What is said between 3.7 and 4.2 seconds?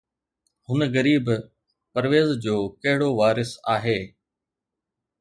آهي؟